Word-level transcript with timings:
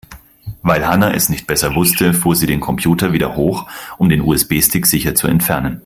Weil 0.63 0.87
Hanna 0.87 1.13
es 1.13 1.29
nicht 1.29 1.45
besser 1.45 1.75
wusste, 1.75 2.15
fuhr 2.15 2.35
sie 2.35 2.47
den 2.47 2.59
Computer 2.59 3.13
wieder 3.13 3.35
hoch, 3.35 3.69
um 3.99 4.09
den 4.09 4.21
USB-Stick 4.21 4.87
sicher 4.87 5.13
zu 5.13 5.27
entfernen. 5.27 5.79